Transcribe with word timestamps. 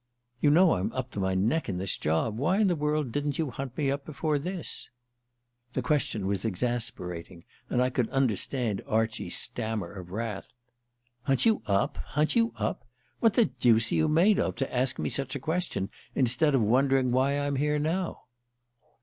"You 0.39 0.49
know 0.49 0.73
I'm 0.73 0.91
up 0.93 1.11
to 1.11 1.19
my 1.19 1.35
neck 1.35 1.69
in 1.69 1.77
this 1.77 1.95
job. 1.95 2.39
Why 2.39 2.57
in 2.57 2.65
the 2.65 2.75
world 2.75 3.11
didn't 3.11 3.37
you 3.37 3.51
hunt 3.51 3.77
me 3.77 3.91
up 3.91 4.03
before 4.03 4.39
this?" 4.39 4.89
The 5.73 5.83
question 5.83 6.25
was 6.25 6.43
exasperating, 6.43 7.43
and 7.69 7.83
I 7.83 7.91
could 7.91 8.09
understand 8.09 8.81
Archie's 8.87 9.37
stammer 9.37 9.93
of 9.93 10.09
wrath. 10.09 10.55
"Hunt 11.25 11.45
you 11.45 11.61
up? 11.67 11.97
Hunt 11.97 12.35
you 12.35 12.51
up? 12.57 12.83
What 13.19 13.35
the 13.35 13.45
deuce 13.45 13.91
are 13.91 13.95
you 13.95 14.07
made 14.07 14.39
of, 14.39 14.55
to 14.55 14.75
ask 14.75 14.97
me 14.97 15.07
such 15.07 15.35
a 15.35 15.39
question 15.39 15.91
instead 16.15 16.55
of 16.55 16.63
wondering 16.63 17.11
why 17.11 17.37
I'm 17.37 17.57
here 17.57 17.77
now?" 17.77 18.23